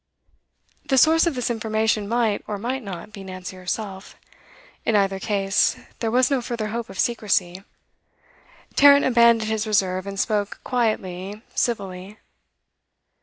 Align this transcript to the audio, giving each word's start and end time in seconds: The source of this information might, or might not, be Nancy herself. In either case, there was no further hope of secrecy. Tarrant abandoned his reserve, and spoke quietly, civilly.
The 0.83 0.97
source 0.97 1.27
of 1.27 1.35
this 1.35 1.51
information 1.51 2.09
might, 2.09 2.43
or 2.47 2.57
might 2.57 2.81
not, 2.81 3.13
be 3.13 3.23
Nancy 3.23 3.55
herself. 3.55 4.15
In 4.83 4.95
either 4.95 5.19
case, 5.19 5.75
there 5.99 6.09
was 6.09 6.31
no 6.31 6.41
further 6.41 6.69
hope 6.69 6.89
of 6.89 6.97
secrecy. 6.97 7.63
Tarrant 8.75 9.05
abandoned 9.05 9.47
his 9.51 9.67
reserve, 9.67 10.07
and 10.07 10.19
spoke 10.19 10.59
quietly, 10.63 11.43
civilly. 11.53 12.17